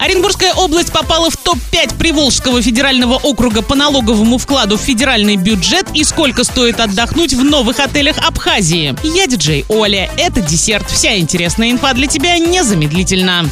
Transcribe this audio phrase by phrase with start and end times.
[0.00, 6.04] Оренбургская область попала в топ-5 Приволжского федерального округа по налоговому вкладу в федеральный бюджет и
[6.04, 8.94] сколько стоит отдохнуть в новых отелях Абхазии.
[9.02, 10.08] Я диджей Оля.
[10.16, 10.88] Это десерт.
[10.88, 13.50] Вся интересная инфа для тебя незамедлительно.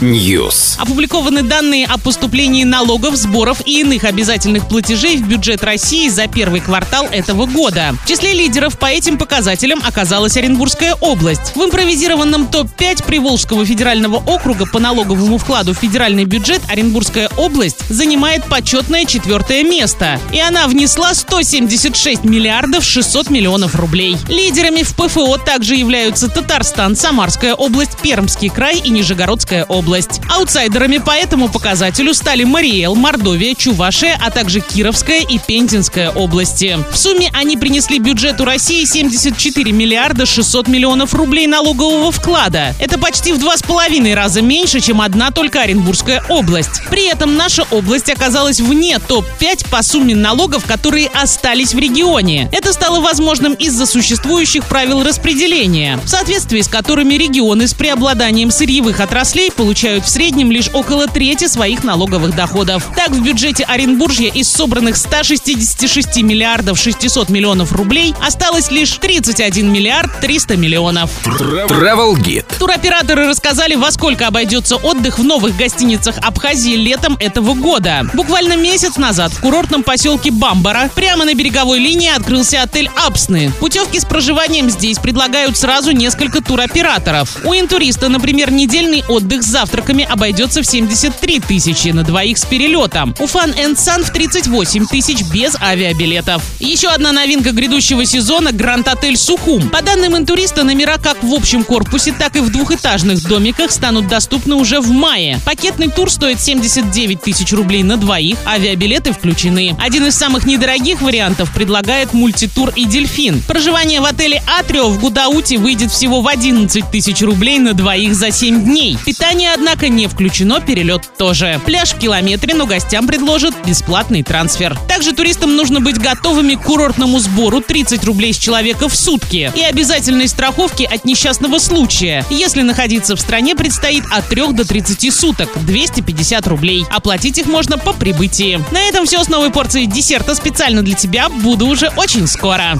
[0.00, 0.76] News.
[0.76, 6.60] Опубликованы данные о поступлении налогов, сборов и иных обязательных платежей в бюджет России за первый
[6.60, 7.94] квартал этого года.
[8.04, 11.54] В числе лидеров по этим показателям оказалась Оренбургская область.
[11.54, 18.44] В импровизированном топ-5 Приволжского федерального округа по налоговому вкладу в федеральный бюджет Оренбургская область занимает
[18.44, 20.18] почетное четвертое место.
[20.32, 24.16] И она внесла 176 миллиардов 600 миллионов рублей.
[24.28, 30.20] Лидерами в ПФО также являются Татарстан, Самарская область, Пермский край и Нижегородская область.
[30.30, 36.78] Аутсайдерами по этому показателю стали Мариэл, Мордовия, Чувашия, а также Кировская и Пензенская области.
[36.90, 42.74] В сумме они принесли бюджету России 74 миллиарда 600 миллионов рублей налогового вклада.
[42.78, 46.82] Это почти в два с половиной раза меньше, чем одна только Оренбургская область.
[46.90, 52.48] При этом наша область оказалась вне топ-5 по сумме налогов, которые остались в регионе.
[52.52, 59.00] Это стало возможным из-за существующих правил распределения, в соответствии с которыми регионы с преобладанием сырьевых
[59.00, 62.88] отраслей получают в среднем лишь около трети своих налоговых доходов.
[62.96, 70.20] Так, в бюджете Оренбуржья из собранных 166 миллиардов 600 миллионов рублей осталось лишь 31 миллиард
[70.20, 71.10] 300 миллионов.
[71.24, 72.44] Travel Guide.
[72.58, 78.06] Туроператоры рассказали, во сколько обойдется отдых в новых гостиницах Абхазии летом этого года.
[78.14, 83.50] Буквально месяц назад в курортном поселке Бамбара прямо на береговой линии открылся отель Апсны.
[83.60, 87.38] Путевки с проживанием здесь предлагают сразу несколько туроператоров.
[87.44, 93.14] У интуриста, например, недельный отдых с завтраками обойдется в 73 тысячи на двоих с перелетом.
[93.18, 96.42] У and Sun в 38 тысяч без авиабилетов.
[96.58, 99.68] Еще одна новинка грядущего сезона– Гранд Отель Сухум.
[99.70, 104.54] По данным интуриста, номера как в общем корпусе, так и в двухэтажных домиках станут доступны
[104.54, 105.40] уже в мае.
[105.44, 109.76] Пакетный тур стоит 79 тысяч рублей на двоих, авиабилеты включены.
[109.80, 113.42] Один из самых недорогих вариантов предлагает мультитур и дельфин.
[113.46, 118.30] Проживание в отеле Атрио в Гудауте выйдет всего в 11 тысяч рублей на двоих за
[118.30, 118.98] 7 дней.
[119.04, 121.60] Питание, однако, не включено, перелет тоже.
[121.64, 124.76] Пляж в километре, но гостям предложат бесплатный трансфер.
[124.88, 129.62] Также туристам нужно быть готовыми к курортному сбору 30 рублей с человека в сутки и
[129.62, 132.24] обязательной страховки от несчастного случая.
[132.30, 136.86] Если находиться в стране предстоит от 3 до 30 суток, 250 рублей.
[136.90, 138.64] Оплатить их можно по прибытии.
[138.70, 141.28] На этом все с новой порцией десерта специально для тебя.
[141.28, 142.64] Буду уже очень скоро.